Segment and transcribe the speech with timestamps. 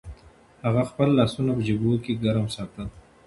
[0.65, 2.87] هغه خپل لاسونه په جېبونو کې ګرم ساتل.